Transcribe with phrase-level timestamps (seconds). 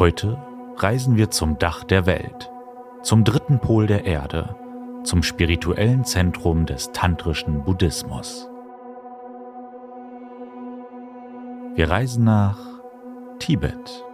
[0.00, 0.38] Heute
[0.78, 2.50] reisen wir zum Dach der Welt,
[3.02, 4.56] zum dritten Pol der Erde,
[5.04, 8.48] zum spirituellen Zentrum des tantrischen Buddhismus.
[11.74, 12.56] Wir reisen nach
[13.40, 14.06] Tibet.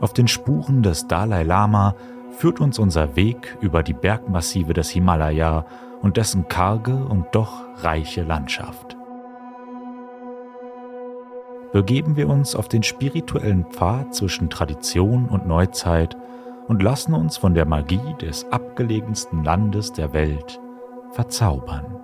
[0.00, 1.94] Auf den Spuren des Dalai Lama
[2.32, 5.64] führt uns unser Weg über die Bergmassive des Himalaya
[6.02, 8.96] und dessen karge und doch reiche Landschaft
[11.72, 16.16] begeben wir uns auf den spirituellen Pfad zwischen Tradition und Neuzeit
[16.68, 20.60] und lassen uns von der Magie des abgelegensten Landes der Welt
[21.12, 21.96] verzaubern.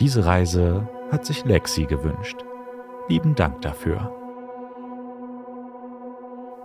[0.00, 2.44] Diese Reise hat sich Lexi gewünscht.
[3.08, 4.12] Lieben Dank dafür.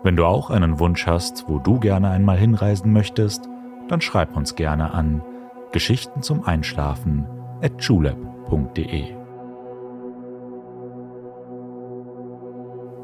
[0.04, 3.48] Wenn du auch einen Wunsch hast, wo du gerne einmal hinreisen möchtest,
[3.88, 5.24] dann schreib uns gerne an
[5.72, 7.26] Geschichten zum Einschlafen
[7.62, 9.16] at julep www.ftf.de.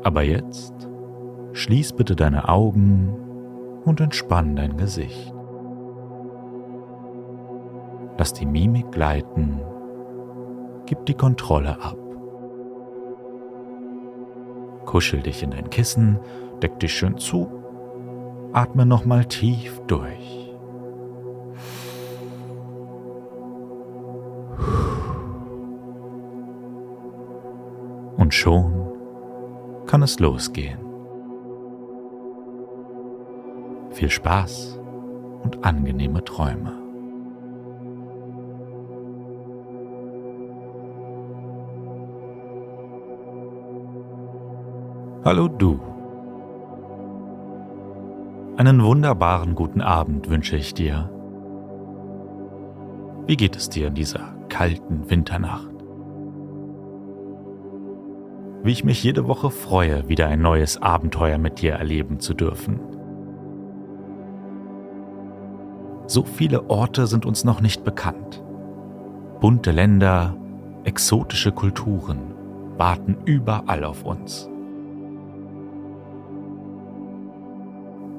[0.04, 0.74] Aber jetzt
[1.54, 5.34] schließ bitte deine Augen und entspann dein Gesicht.
[8.18, 9.62] Lass die Mimik gleiten,
[10.86, 11.98] gib die Kontrolle ab.
[14.86, 16.20] Kuschel dich in dein Kissen,
[16.62, 17.48] deck dich schön zu,
[18.54, 20.39] atme nochmal tief durch.
[28.40, 30.80] Schon kann es losgehen.
[33.92, 34.80] Viel Spaß
[35.44, 36.72] und angenehme Träume.
[45.26, 45.80] Hallo du.
[48.56, 51.10] Einen wunderbaren guten Abend wünsche ich dir.
[53.28, 55.79] Wie geht es dir in dieser kalten Winternacht?
[58.64, 62.80] Wie ich mich jede Woche freue, wieder ein neues Abenteuer mit dir erleben zu dürfen.
[66.08, 68.44] So viele Orte sind uns noch nicht bekannt.
[69.40, 70.36] Bunte Länder,
[70.84, 72.34] exotische Kulturen
[72.78, 74.50] warten überall auf uns.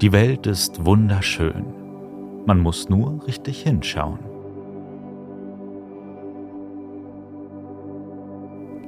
[0.01, 1.65] Die Welt ist wunderschön.
[2.47, 4.30] Man muss nur richtig hinschauen.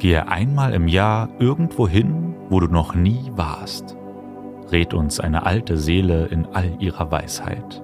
[0.03, 3.97] Gehe einmal im Jahr irgendwo hin, wo du noch nie warst,
[4.73, 7.81] rät uns eine alte Seele in all ihrer Weisheit.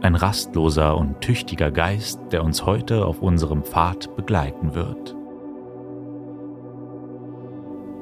[0.00, 5.16] Ein rastloser und tüchtiger Geist, der uns heute auf unserem Pfad begleiten wird.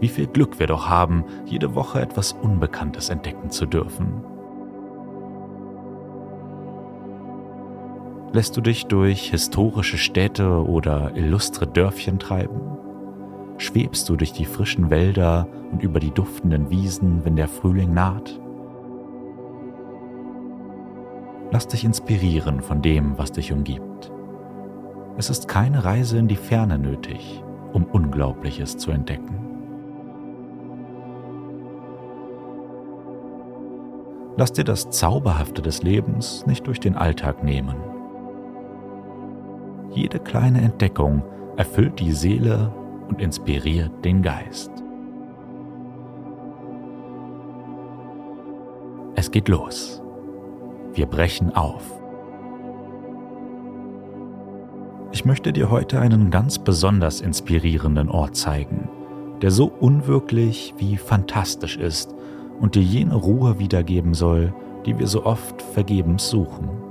[0.00, 4.22] Wie viel Glück wir doch haben, jede Woche etwas Unbekanntes entdecken zu dürfen.
[8.34, 12.62] Lässt du dich durch historische Städte oder illustre Dörfchen treiben?
[13.58, 18.40] Schwebst du durch die frischen Wälder und über die duftenden Wiesen, wenn der Frühling naht?
[21.52, 24.10] Lass dich inspirieren von dem, was dich umgibt.
[25.16, 27.40] Es ist keine Reise in die Ferne nötig,
[27.72, 29.38] um Unglaubliches zu entdecken.
[34.36, 37.93] Lass dir das Zauberhafte des Lebens nicht durch den Alltag nehmen
[39.96, 41.22] jede kleine Entdeckung
[41.56, 42.72] erfüllt die Seele
[43.08, 44.70] und inspiriert den Geist.
[49.14, 50.02] Es geht los.
[50.92, 52.00] Wir brechen auf.
[55.12, 58.88] Ich möchte dir heute einen ganz besonders inspirierenden Ort zeigen,
[59.42, 62.14] der so unwirklich wie fantastisch ist
[62.60, 64.52] und dir jene Ruhe wiedergeben soll,
[64.84, 66.83] die wir so oft vergebens suchen.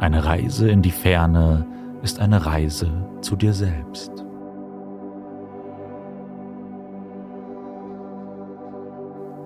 [0.00, 1.66] Eine Reise in die Ferne
[2.02, 4.24] ist eine Reise zu dir selbst.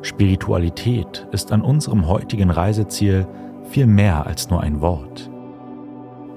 [0.02, 3.26] Spiritualität ist an unserem heutigen Reiseziel
[3.64, 5.28] viel mehr als nur ein Wort.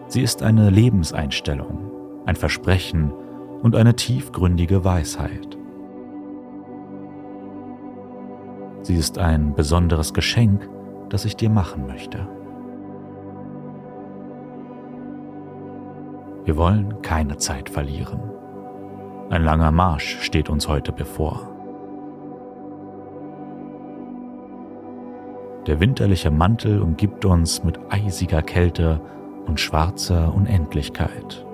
[0.08, 1.92] Sie ist eine Lebenseinstellung,
[2.25, 3.13] ein Versprechen
[3.62, 5.60] und eine tiefgründige Weisheit.
[8.81, 10.68] Sie ist ein besonderes Geschenk,
[11.10, 12.28] das ich dir machen möchte.
[16.48, 18.22] Wir wollen keine Zeit verlieren.
[19.30, 21.42] Ein langer Marsch steht uns heute bevor.
[25.66, 29.02] Der winterliche Mantel umgibt uns mit eisiger Kälte
[29.46, 31.46] und schwarzer Unendlichkeit.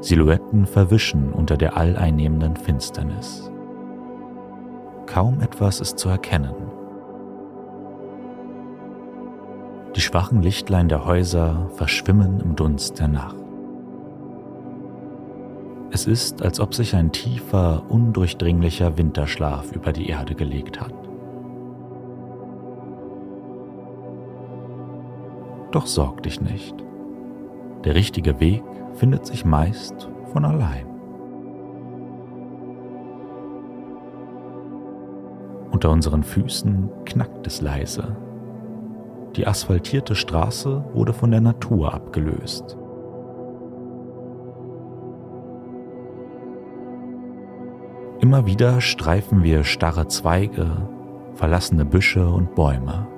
[0.00, 3.50] Silhouetten verwischen unter der alleinnehmenden Finsternis.
[5.06, 6.54] Kaum etwas ist zu erkennen.
[9.96, 13.36] Die schwachen Lichtlein der Häuser verschwimmen im Dunst der Nacht.
[15.92, 20.92] Es ist, als ob sich ein tiefer, undurchdringlicher Winterschlaf über die Erde gelegt hat.
[25.70, 26.74] Doch sorg dich nicht.
[27.84, 28.64] Der richtige Weg
[28.94, 30.86] findet sich meist von allein.
[35.70, 38.16] Unter unseren Füßen knackt es leise.
[39.36, 42.76] Die asphaltierte Straße wurde von der Natur abgelöst.
[48.20, 50.88] Immer wieder streifen wir starre Zweige,
[51.34, 53.08] verlassene Büsche und Bäume.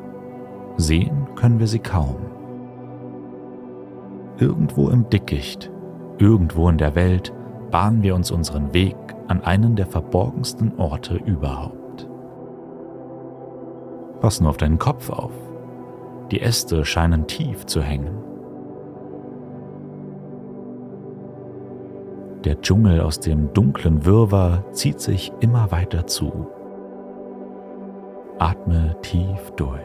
[0.78, 2.16] Sehen können wir sie kaum.
[4.38, 5.70] Irgendwo im Dickicht,
[6.18, 7.32] irgendwo in der Welt
[7.70, 8.96] bahnen wir uns unseren Weg
[9.28, 12.08] an einen der verborgensten Orte überhaupt.
[14.20, 15.45] Pass nur auf deinen Kopf auf.
[16.30, 18.18] Die Äste scheinen tief zu hängen.
[22.44, 26.48] Der Dschungel aus dem dunklen Wirrwarr zieht sich immer weiter zu.
[28.38, 29.80] Atme tief durch.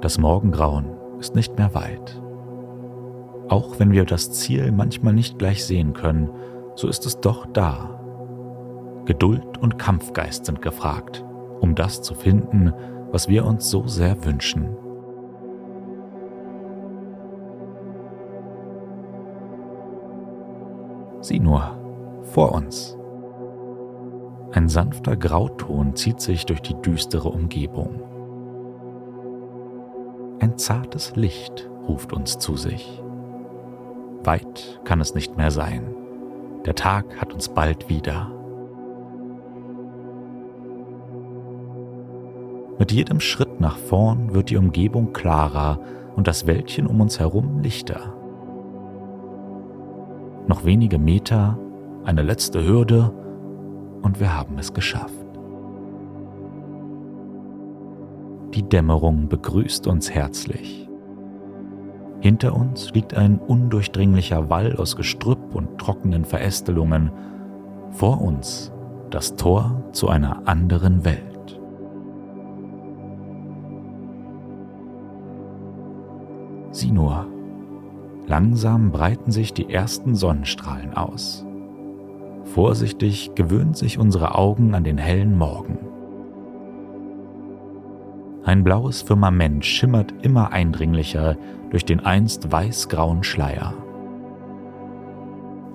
[0.00, 2.20] Das Morgengrauen ist nicht mehr weit.
[3.52, 6.30] Auch wenn wir das Ziel manchmal nicht gleich sehen können,
[6.74, 8.00] so ist es doch da.
[9.04, 11.22] Geduld und Kampfgeist sind gefragt,
[11.60, 12.72] um das zu finden,
[13.10, 14.74] was wir uns so sehr wünschen.
[21.20, 21.76] Sieh nur,
[22.22, 22.96] vor uns.
[24.52, 28.00] Ein sanfter Grauton zieht sich durch die düstere Umgebung.
[30.40, 33.02] Ein zartes Licht ruft uns zu sich.
[34.24, 35.94] Weit kann es nicht mehr sein.
[36.64, 38.30] Der Tag hat uns bald wieder.
[42.78, 45.80] Mit jedem Schritt nach vorn wird die Umgebung klarer
[46.16, 48.14] und das Wäldchen um uns herum lichter.
[50.46, 51.58] Noch wenige Meter,
[52.04, 53.12] eine letzte Hürde
[54.02, 55.14] und wir haben es geschafft.
[58.54, 60.88] Die Dämmerung begrüßt uns herzlich.
[62.22, 67.10] Hinter uns liegt ein undurchdringlicher Wall aus Gestrüpp und trockenen Verästelungen.
[67.90, 68.70] Vor uns
[69.10, 71.60] das Tor zu einer anderen Welt.
[76.70, 77.26] Sieh nur,
[78.28, 81.44] langsam breiten sich die ersten Sonnenstrahlen aus.
[82.44, 85.91] Vorsichtig gewöhnen sich unsere Augen an den hellen Morgen.
[88.44, 91.36] Ein blaues Firmament schimmert immer eindringlicher
[91.70, 93.72] durch den einst weiß-grauen Schleier.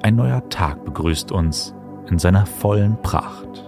[0.02, 1.74] Ein neuer Tag begrüßt uns
[2.10, 3.64] in seiner vollen Pracht.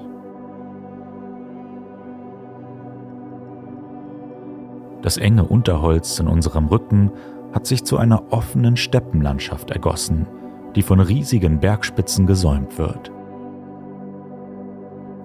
[5.01, 7.11] Das enge Unterholz in unserem Rücken
[7.53, 10.27] hat sich zu einer offenen Steppenlandschaft ergossen,
[10.75, 13.11] die von riesigen Bergspitzen gesäumt wird.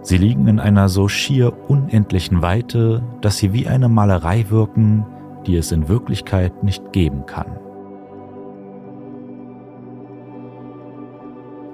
[0.04, 5.06] Sie liegen in einer so schier unendlichen Weite, dass sie wie eine Malerei wirken,
[5.46, 7.58] die es in Wirklichkeit nicht geben kann.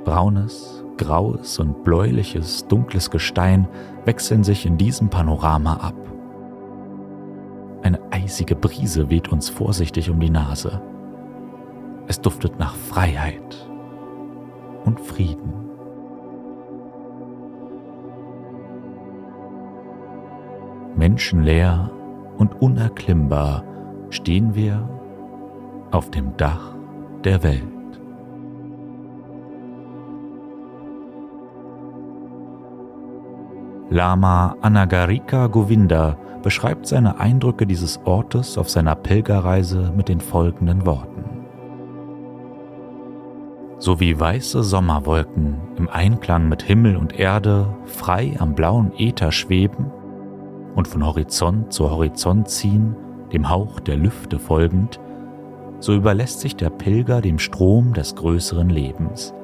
[0.05, 3.67] Braunes, graues und bläuliches, dunkles Gestein
[4.05, 5.97] wechseln sich in diesem Panorama ab.
[7.83, 10.81] Eine eisige Brise weht uns vorsichtig um die Nase.
[12.07, 13.69] Es duftet nach Freiheit
[14.85, 15.70] und Frieden.
[21.11, 21.90] Menschenleer
[22.38, 23.64] und unerklimmbar
[24.11, 24.88] stehen wir
[25.90, 26.76] auf dem Dach
[27.25, 27.64] der Welt.
[33.90, 41.25] Lama Anagarika Govinda beschreibt seine Eindrücke dieses Ortes auf seiner Pilgerreise mit den folgenden Worten.
[43.79, 49.90] So wie weiße Sommerwolken im Einklang mit Himmel und Erde frei am blauen Äther schweben,
[50.75, 52.97] und von Horizont zu Horizont ziehen,
[53.33, 55.00] dem Hauch der Lüfte folgend,
[55.81, 59.35] so überlässt sich der Pilger dem Strom des größeren Lebens,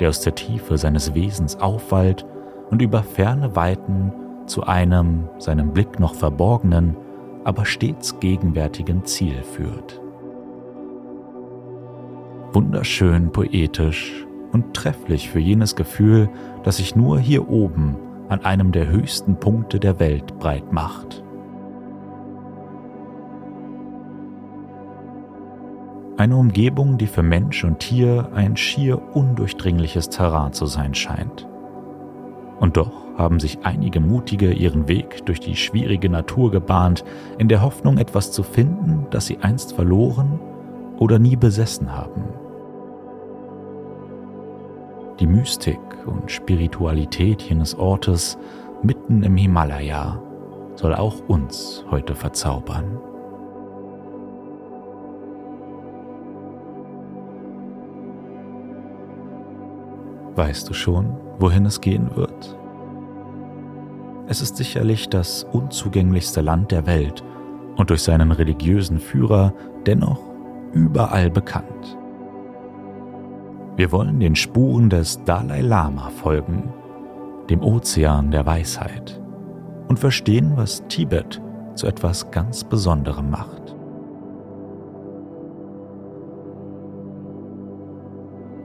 [0.00, 2.24] der aus der Tiefe seines Wesens aufwallt
[2.70, 4.12] und über ferne Weiten
[4.46, 6.96] zu einem seinem Blick noch verborgenen,
[7.44, 10.00] aber stets gegenwärtigen Ziel führt.
[12.52, 16.30] Wunderschön poetisch und trefflich für jenes Gefühl,
[16.62, 17.96] das sich nur hier oben
[18.28, 21.22] an einem der höchsten Punkte der Welt breit macht.
[26.16, 31.46] Eine Umgebung, die für Mensch und Tier ein schier undurchdringliches Terrain zu sein scheint.
[32.58, 37.04] Und doch haben sich einige Mutige ihren Weg durch die schwierige Natur gebahnt,
[37.38, 40.40] in der Hoffnung, etwas zu finden, das sie einst verloren
[40.98, 42.24] oder nie besessen haben.
[45.18, 48.36] Die Mystik und Spiritualität jenes Ortes
[48.82, 50.22] mitten im Himalaya
[50.74, 52.98] soll auch uns heute verzaubern.
[60.34, 62.58] Weißt du schon, wohin es gehen wird?
[64.26, 67.24] Es ist sicherlich das unzugänglichste Land der Welt
[67.76, 69.54] und durch seinen religiösen Führer
[69.86, 70.20] dennoch
[70.74, 71.96] überall bekannt.
[73.76, 76.72] Wir wollen den Spuren des Dalai Lama folgen,
[77.50, 79.20] dem Ozean der Weisheit,
[79.88, 81.42] und verstehen, was Tibet
[81.74, 83.76] zu etwas ganz Besonderem macht.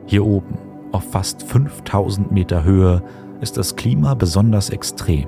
[0.06, 0.58] Hier oben,
[0.94, 3.04] auf fast 5000 Meter Höhe,
[3.42, 5.28] ist das Klima besonders extrem.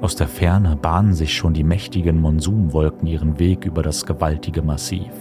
[0.00, 5.12] Aus der Ferne bahnen sich schon die mächtigen Monsunwolken ihren Weg über das gewaltige Massiv.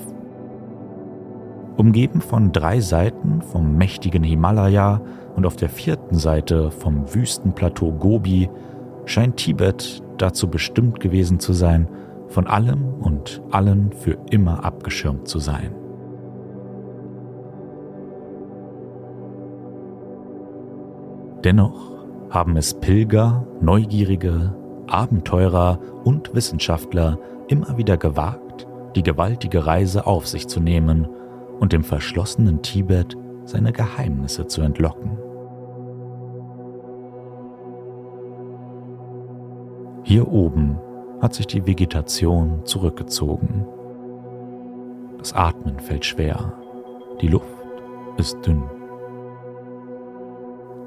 [1.79, 4.99] Umgeben von drei Seiten vom mächtigen Himalaya
[5.37, 8.49] und auf der vierten Seite vom Wüstenplateau Gobi
[9.05, 11.87] scheint Tibet dazu bestimmt gewesen zu sein,
[12.27, 15.73] von allem und allen für immer abgeschirmt zu sein.
[21.45, 21.93] Dennoch
[22.29, 24.53] haben es Pilger, Neugierige,
[24.87, 27.17] Abenteurer und Wissenschaftler
[27.47, 28.67] immer wieder gewagt,
[28.97, 31.07] die gewaltige Reise auf sich zu nehmen
[31.59, 35.17] und dem verschlossenen Tibet seine Geheimnisse zu entlocken.
[40.03, 40.79] Hier oben
[41.21, 43.65] hat sich die Vegetation zurückgezogen.
[45.17, 46.53] Das Atmen fällt schwer,
[47.21, 47.45] die Luft
[48.17, 48.63] ist dünn.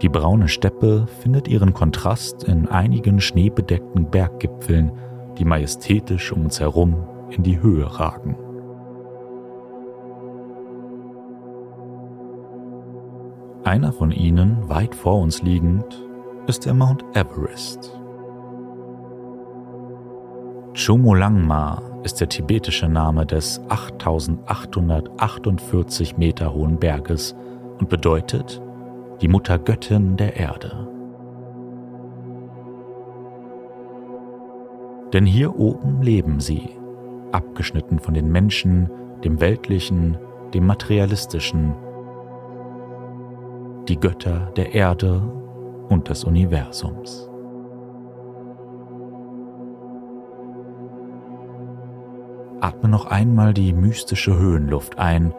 [0.00, 4.90] Die braune Steppe findet ihren Kontrast in einigen schneebedeckten Berggipfeln,
[5.38, 8.36] die majestätisch um uns herum in die Höhe ragen.
[13.64, 15.84] Einer von ihnen, weit vor uns liegend,
[16.48, 17.96] ist der Mount Everest.
[20.74, 27.36] Chomolangma ist der tibetische Name des 8848 Meter hohen Berges
[27.78, 28.60] und bedeutet
[29.20, 30.88] die Muttergöttin der Erde.
[35.12, 36.70] Denn hier oben leben sie,
[37.30, 38.90] abgeschnitten von den Menschen,
[39.22, 40.18] dem Weltlichen,
[40.52, 41.76] dem Materialistischen,
[43.88, 45.20] die Götter der Erde
[45.88, 47.28] und des Universums.
[52.60, 55.34] Atme noch einmal die mystische Höhenluft ein.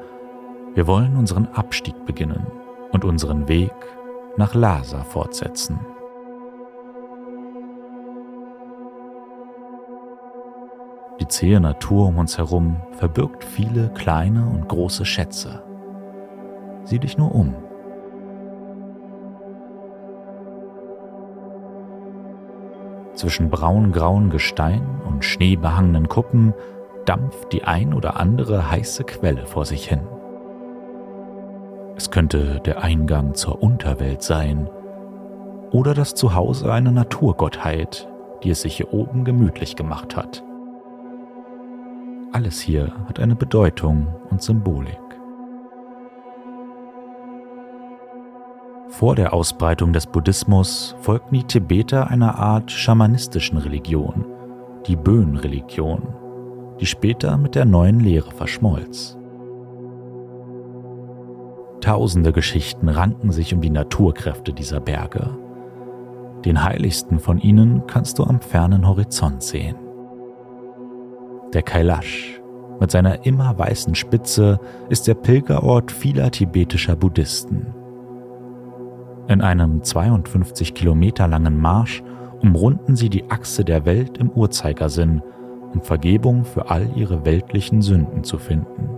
[0.73, 2.45] Wir wollen unseren Abstieg beginnen
[2.91, 3.73] und unseren Weg
[4.35, 5.79] nach Lhasa fortsetzen.
[11.21, 15.63] Die zähe Natur um uns herum verbirgt viele kleine und große Schätze.
[16.83, 17.55] Sieh dich nur um.
[23.23, 26.53] Zwischen braun-grauen Gestein und schneebehangenen Kuppen
[27.05, 30.01] dampft die ein oder andere heiße Quelle vor sich hin.
[31.95, 34.69] Es könnte der Eingang zur Unterwelt sein
[35.71, 38.09] oder das Zuhause einer Naturgottheit,
[38.43, 40.43] die es sich hier oben gemütlich gemacht hat.
[42.33, 45.02] Alles hier hat eine Bedeutung und Symbolik.
[48.93, 54.23] Vor der Ausbreitung des Buddhismus folgten die Tibeter einer Art schamanistischen Religion,
[54.85, 56.13] die Bön-Religion,
[56.79, 59.17] die später mit der neuen Lehre verschmolz.
[61.81, 65.39] Tausende Geschichten ranken sich um die Naturkräfte dieser Berge.
[66.45, 69.75] Den heiligsten von ihnen kannst du am fernen Horizont sehen.
[71.51, 72.39] Der Kailash
[72.79, 74.59] mit seiner immer weißen Spitze
[74.89, 77.73] ist der Pilgerort vieler tibetischer Buddhisten.
[79.27, 82.03] In einem 52 Kilometer langen Marsch
[82.41, 85.21] umrunden sie die Achse der Welt im Uhrzeigersinn
[85.73, 88.89] um Vergebung für all ihre weltlichen Sünden zu finden.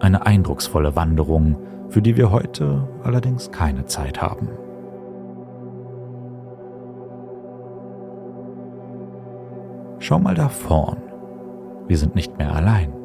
[0.00, 1.56] Eine eindrucksvolle Wanderung,
[1.88, 4.48] für die wir heute allerdings keine Zeit haben.
[9.98, 10.98] Schau mal da vorn.
[11.88, 13.03] Wir sind nicht mehr allein.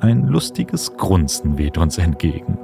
[0.00, 2.56] Ein lustiges Grunzen weht uns entgegen.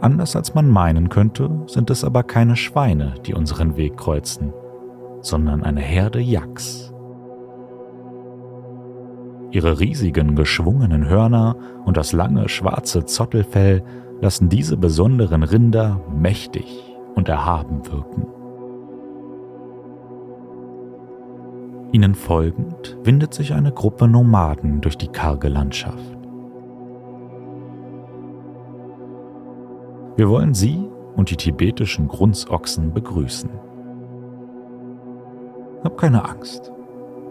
[0.00, 4.52] Anders als man meinen könnte, sind es aber keine Schweine, die unseren Weg kreuzen,
[5.20, 6.92] sondern eine Herde Yaks.
[9.52, 11.54] Ihre riesigen, geschwungenen Hörner
[11.84, 13.84] und das lange schwarze Zottelfell
[14.20, 16.66] lassen diese besonderen Rinder mächtig
[17.14, 18.26] und erhaben wirken.
[21.90, 26.18] Ihnen folgend windet sich eine Gruppe Nomaden durch die karge Landschaft.
[30.16, 33.50] Wir wollen Sie und die tibetischen Grunzochsen begrüßen.
[35.82, 36.72] Hab keine Angst,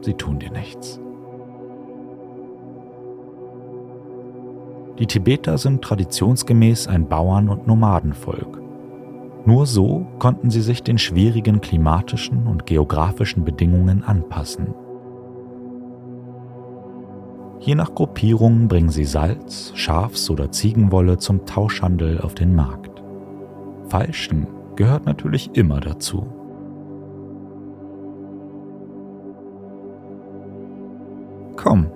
[0.01, 0.99] sie tun dir nichts.
[4.97, 8.66] Die Tibeter sind traditionsgemäß ein Bauern- und Nomadenvolk.
[9.47, 14.73] Nur so konnten sie sich den schwierigen klimatischen und geografischen Bedingungen anpassen.
[17.61, 23.01] Je nach Gruppierung bringen sie Salz, Schafs- oder Ziegenwolle zum Tauschhandel auf den Markt.
[23.87, 26.27] Falschen gehört natürlich immer dazu.
[31.55, 31.87] Komm,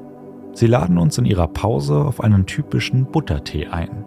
[0.54, 4.06] sie laden uns in ihrer Pause auf einen typischen Buttertee ein.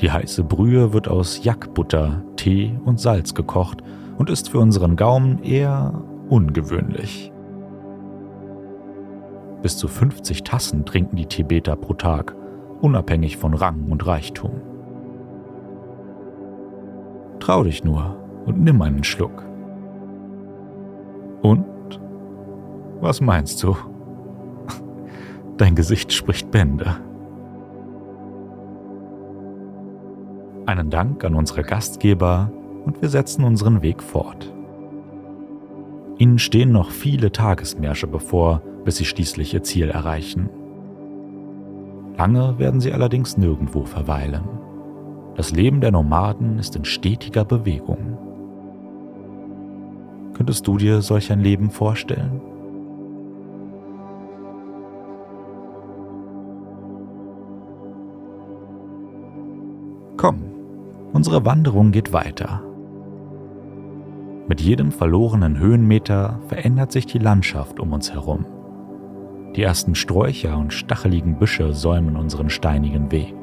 [0.00, 3.82] Die heiße Brühe wird aus Jackbutter, Tee und Salz gekocht
[4.16, 5.92] und ist für unseren Gaumen eher
[6.28, 7.32] ungewöhnlich.
[9.62, 12.36] Bis zu 50 Tassen trinken die Tibeter pro Tag,
[12.80, 14.62] unabhängig von Rang und Reichtum.
[17.40, 19.44] Trau dich nur und nimm einen Schluck.
[21.42, 21.66] Und?
[23.00, 23.76] Was meinst du?
[25.56, 26.96] Dein Gesicht spricht Bände.
[30.68, 32.52] Einen Dank an unsere Gastgeber
[32.84, 34.52] und wir setzen unseren Weg fort.
[36.18, 40.50] Ihnen stehen noch viele Tagesmärsche bevor, bis sie schließlich ihr Ziel erreichen.
[42.18, 44.44] Lange werden sie allerdings nirgendwo verweilen.
[45.36, 48.18] Das Leben der Nomaden ist in stetiger Bewegung.
[50.34, 52.42] Könntest du dir solch ein Leben vorstellen?
[61.18, 62.62] Unsere Wanderung geht weiter.
[64.46, 68.46] Mit jedem verlorenen Höhenmeter verändert sich die Landschaft um uns herum.
[69.56, 73.34] Die ersten Sträucher und stacheligen Büsche säumen unseren steinigen Weg.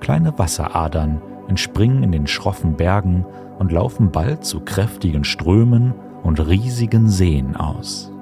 [0.00, 3.24] Kleine Wasseradern entspringen in den schroffen Bergen
[3.58, 8.13] und laufen bald zu kräftigen Strömen und riesigen Seen aus.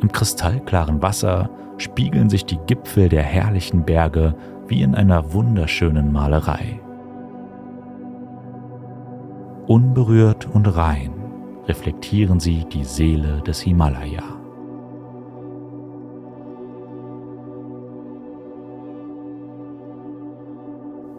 [0.00, 4.34] Im kristallklaren Wasser spiegeln sich die Gipfel der herrlichen Berge
[4.66, 6.80] wie in einer wunderschönen Malerei.
[9.66, 11.12] Unberührt und rein
[11.66, 14.22] reflektieren sie die Seele des Himalaya.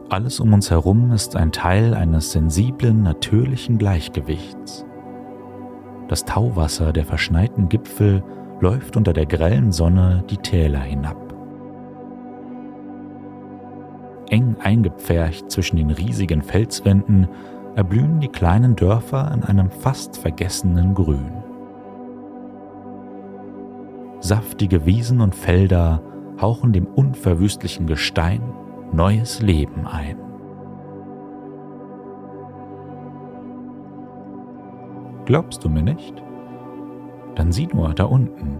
[0.10, 4.84] Alles um uns herum ist ein Teil eines sensiblen, natürlichen Gleichgewichts.
[6.08, 8.24] Das Tauwasser der verschneiten Gipfel
[8.62, 11.17] läuft unter der grellen Sonne die Täler hinab.
[14.30, 17.28] Eng eingepfercht zwischen den riesigen Felswänden
[17.76, 21.32] erblühen die kleinen Dörfer in einem fast vergessenen Grün.
[24.19, 26.02] Saftige Wiesen und Felder
[26.41, 28.41] hauchen dem unverwüstlichen Gestein
[28.91, 30.17] neues Leben ein.
[35.26, 36.22] Glaubst du mir nicht?
[37.39, 38.58] Dann sieh nur da unten.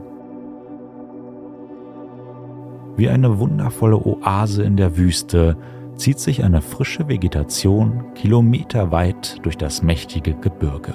[2.96, 5.58] Wie eine wundervolle Oase in der Wüste
[5.96, 10.94] zieht sich eine frische Vegetation kilometerweit durch das mächtige Gebirge.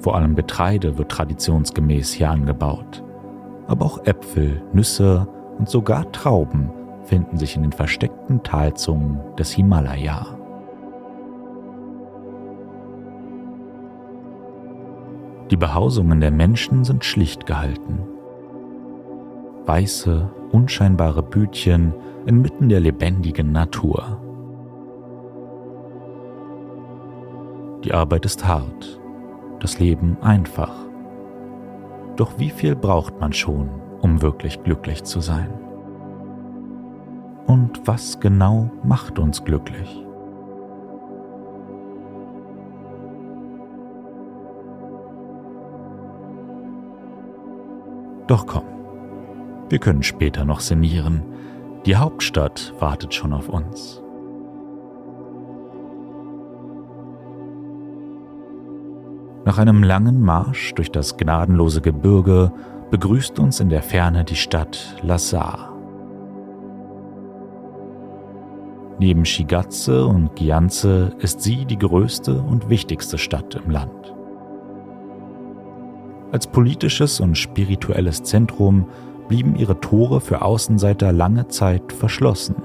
[0.00, 3.04] Vor allem Getreide wird traditionsgemäß hier angebaut,
[3.68, 6.72] aber auch Äpfel, Nüsse und sogar Trauben
[7.04, 10.35] finden sich in den versteckten Talzungen des Himalaya.
[15.50, 18.00] Die Behausungen der Menschen sind schlicht gehalten.
[19.66, 21.94] Weiße, unscheinbare Bütchen
[22.26, 24.20] inmitten der lebendigen Natur.
[27.84, 29.00] Die Arbeit ist hart,
[29.60, 30.74] das Leben einfach.
[32.16, 33.68] Doch wie viel braucht man schon,
[34.00, 35.50] um wirklich glücklich zu sein?
[37.46, 40.05] Und was genau macht uns glücklich?
[48.26, 48.64] Doch komm,
[49.68, 51.22] wir können später noch sinnieren.
[51.84, 54.02] Die Hauptstadt wartet schon auf uns.
[59.44, 62.50] Nach einem langen Marsch durch das gnadenlose Gebirge
[62.90, 65.72] begrüßt uns in der Ferne die Stadt Lassar.
[68.98, 74.15] Neben Shigatse und Gianze ist sie die größte und wichtigste Stadt im Land.
[76.32, 78.86] Als politisches und spirituelles Zentrum
[79.28, 82.56] blieben ihre Tore für Außenseiter lange Zeit verschlossen.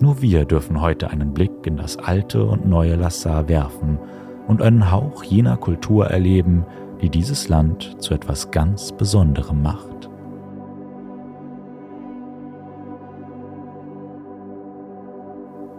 [0.00, 3.98] Nur wir dürfen heute einen Blick in das alte und neue Lassar werfen
[4.46, 6.64] und einen Hauch jener Kultur erleben,
[7.02, 10.08] die dieses Land zu etwas ganz Besonderem macht.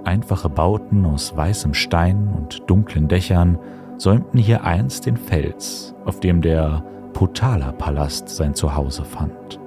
[0.04, 3.58] Einfache Bauten aus weißem Stein und dunklen Dächern
[4.00, 6.84] säumten hier einst den Fels, auf dem der
[7.14, 9.60] Potala-Palast sein Zuhause fand.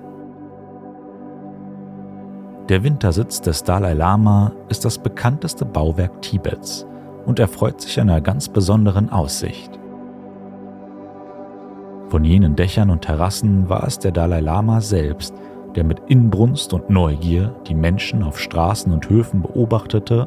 [2.69, 6.87] Der Wintersitz des Dalai Lama ist das bekannteste Bauwerk Tibets
[7.27, 9.79] und erfreut sich einer ganz besonderen Aussicht.
[12.09, 15.35] Von jenen Dächern und Terrassen war es der Dalai Lama selbst,
[15.75, 20.27] der mit Inbrunst und Neugier die Menschen auf Straßen und Höfen beobachtete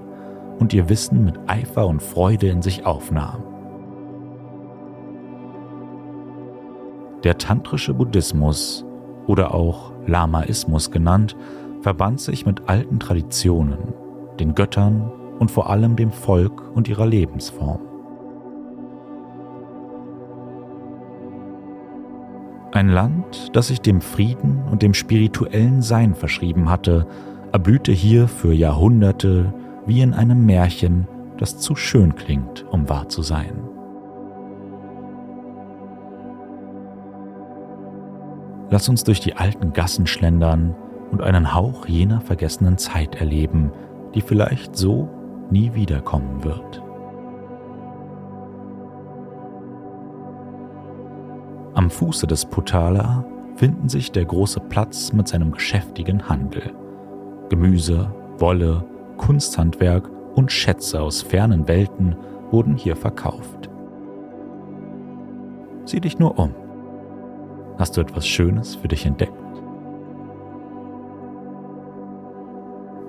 [0.60, 3.55] und ihr Wissen mit Eifer und Freude in sich aufnahm.
[7.24, 8.86] Der tantrische Buddhismus
[9.28, 11.36] oder auch Lamaismus genannt,
[11.82, 13.94] verband sich mit alten Traditionen,
[14.40, 17.80] den Göttern und vor allem dem Volk und ihrer Lebensform.
[22.72, 27.08] Ein Land, das sich dem Frieden und dem spirituellen Sein verschrieben hatte,
[27.54, 29.54] erblühte hier für Jahrhunderte
[29.86, 33.75] wie in einem Märchen, das zu schön klingt, um wahr zu sein.
[38.70, 40.76] Lass uns durch die alten Gassen schlendern
[41.12, 43.72] und einen Hauch jener vergessenen Zeit erleben,
[44.14, 45.10] die vielleicht so
[45.52, 46.82] nie wiederkommen wird.
[51.76, 53.26] Am Fuße des Potala
[53.56, 56.74] finden sich der große Platz mit seinem geschäftigen Handel.
[57.50, 58.84] Gemüse, Wolle,
[59.18, 62.16] Kunsthandwerk und Schätze aus fernen Welten
[62.52, 63.70] wurden hier verkauft.
[65.86, 66.65] Sieh dich nur um.
[67.78, 69.34] Hast du etwas Schönes für dich entdeckt?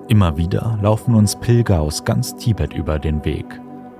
[0.09, 3.45] Immer wieder laufen uns Pilger aus ganz Tibet über den Weg,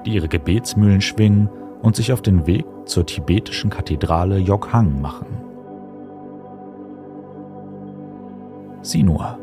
[0.06, 1.50] die ihre Gebetsmühlen schwingen
[1.82, 5.28] und sich auf den Weg zur tibetischen Kathedrale Yokhang machen.
[8.82, 9.38] Sieh nur,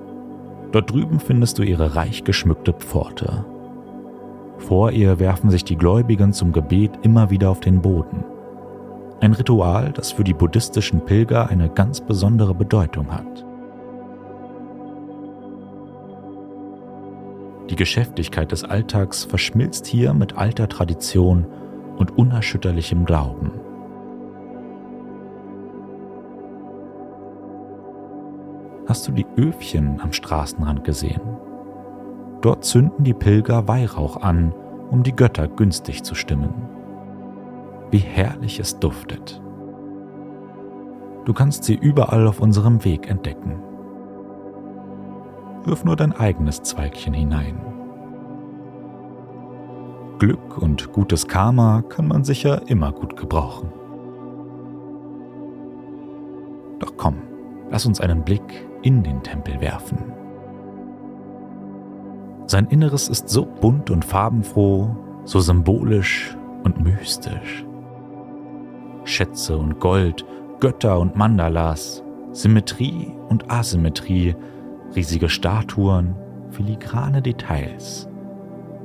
[0.72, 3.44] dort drüben findest du ihre reich geschmückte Pforte.
[4.58, 8.24] Vor ihr werfen sich die Gläubigen zum Gebet immer wieder auf den Boden.
[9.24, 13.46] Ein Ritual, das für die buddhistischen Pilger eine ganz besondere Bedeutung hat.
[17.70, 21.46] Die Geschäftigkeit des Alltags verschmilzt hier mit alter Tradition
[21.96, 23.52] und unerschütterlichem Glauben.
[28.86, 31.22] Hast du die Öfchen am Straßenrand gesehen?
[32.42, 34.52] Dort zünden die Pilger Weihrauch an,
[34.90, 36.73] um die Götter günstig zu stimmen.
[37.94, 39.40] Wie herrlich es duftet.
[41.24, 43.62] Du kannst sie überall auf unserem Weg entdecken
[45.66, 47.58] wirf nur dein eigenes Zweigchen hinein.
[50.18, 53.72] Glück und gutes Karma kann man sicher immer gut gebrauchen.
[56.78, 57.16] Doch komm,
[57.70, 59.98] lass uns einen Blick in den Tempel werfen.
[62.46, 67.64] Sein Inneres ist so bunt und farbenfroh, so symbolisch und mystisch.
[69.04, 70.24] Schätze und Gold,
[70.60, 74.34] Götter und Mandalas, Symmetrie und Asymmetrie
[74.96, 76.14] riesige Statuen,
[76.50, 78.08] filigrane Details.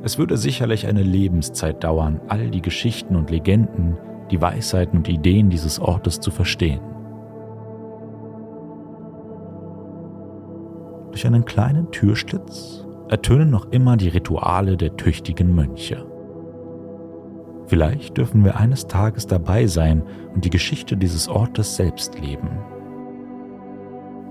[0.01, 3.97] Es würde sicherlich eine Lebenszeit dauern, all die Geschichten und Legenden,
[4.31, 6.81] die Weisheiten und Ideen dieses Ortes zu verstehen.
[11.11, 16.08] Durch einen kleinen Türschlitz ertönen noch immer die Rituale der tüchtigen Mönche.
[17.69, 20.03] Vielleicht dürfen wir eines Tages dabei sein
[20.35, 22.49] und die Geschichte dieses Ortes selbst leben.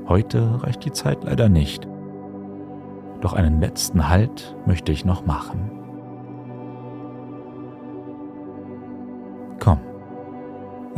[0.06, 1.88] Heute reicht die Zeit leider nicht.
[3.20, 5.70] Doch einen letzten Halt möchte ich noch machen.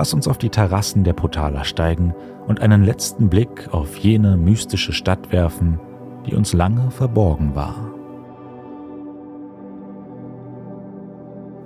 [0.00, 2.14] Lass uns auf die Terrassen der Potala steigen
[2.46, 5.78] und einen letzten Blick auf jene mystische Stadt werfen,
[6.24, 7.99] die uns lange verborgen war.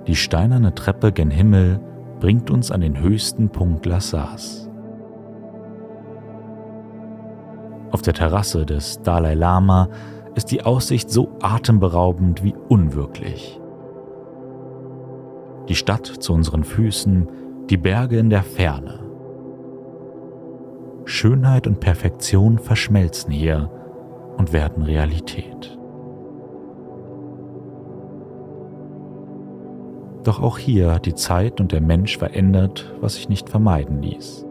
[0.07, 1.79] Die steinerne Treppe gen Himmel
[2.19, 4.69] bringt uns an den höchsten Punkt Lassas.
[7.91, 9.89] Auf der Terrasse des Dalai Lama
[10.35, 13.59] ist die Aussicht so atemberaubend wie unwirklich.
[15.69, 17.27] Die Stadt zu unseren Füßen,
[17.69, 18.99] die Berge in der Ferne.
[21.05, 23.71] Schönheit und Perfektion verschmelzen hier
[24.37, 25.79] und werden Realität.
[30.25, 34.43] Doch auch hier hat die Zeit und der Mensch verändert, was sich nicht vermeiden ließ.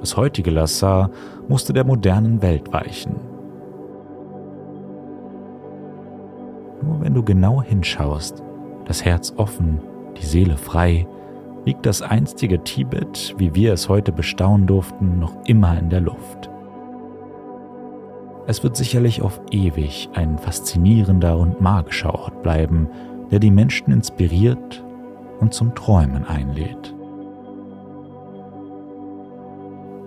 [0.00, 1.10] Das heutige Lassar
[1.48, 3.16] musste der modernen Welt weichen.
[6.82, 8.42] Nur wenn du genau hinschaust,
[8.86, 9.80] das Herz offen,
[10.16, 11.06] die Seele frei,
[11.66, 16.48] liegt das einstige Tibet, wie wir es heute bestaunen durften, noch immer in der Luft.
[18.46, 22.88] Es wird sicherlich auf ewig ein faszinierender und magischer Ort bleiben,
[23.30, 24.84] der die Menschen inspiriert
[25.40, 26.94] und zum Träumen einlädt.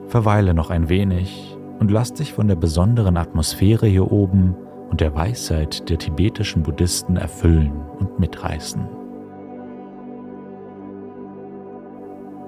[0.07, 4.55] Verweile noch ein wenig und lass dich von der besonderen Atmosphäre hier oben
[4.89, 8.87] und der Weisheit der tibetischen Buddhisten erfüllen und mitreißen.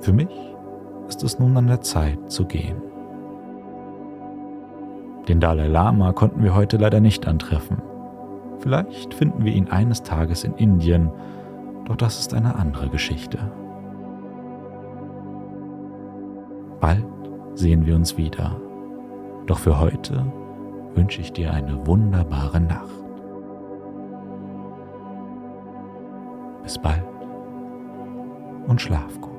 [0.01, 0.29] Für mich
[1.07, 2.77] ist es nun an der Zeit zu gehen.
[5.27, 7.81] Den Dalai Lama konnten wir heute leider nicht antreffen.
[8.59, 11.11] Vielleicht finden wir ihn eines Tages in Indien,
[11.85, 13.37] doch das ist eine andere Geschichte.
[16.79, 17.05] Bald
[17.55, 18.59] sehen wir uns wieder.
[19.45, 20.25] Doch für heute
[20.95, 22.89] wünsche ich dir eine wunderbare Nacht.
[26.63, 27.03] Bis bald
[28.67, 29.34] und schlaf gut.